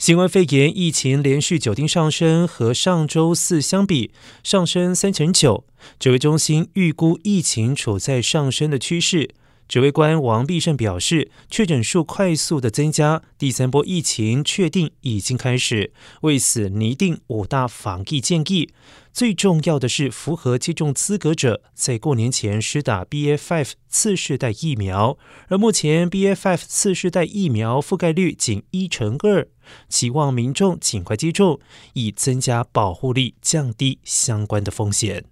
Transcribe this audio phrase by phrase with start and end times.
[0.00, 4.10] 新冠肺炎疫情连续九天上升，和上周四相比
[4.42, 5.64] 上升三成九。
[5.98, 9.34] 指挥中心预估疫情处在上升的趋势。
[9.70, 15.92] 指挥官王必胜表示，确诊数快速的增加，第三波疫情确定已经开始。
[16.22, 18.70] 为此拟定五大防疫建议，
[19.12, 25.16] 最重要的是符合接种资格者在过年前施打 B A five 次世代疫苗。
[25.46, 29.46] 而目前 B A five 次世代疫苗覆盖率仅一成二，
[29.88, 31.60] 期望民众尽快接种，
[31.92, 35.26] 以增加保护力，降低相关的风险。